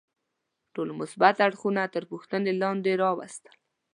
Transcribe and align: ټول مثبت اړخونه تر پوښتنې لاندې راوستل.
ټول 0.73 0.89
مثبت 1.01 1.35
اړخونه 1.45 1.83
تر 1.93 2.03
پوښتنې 2.11 2.51
لاندې 2.61 2.91
راوستل. 3.03 3.55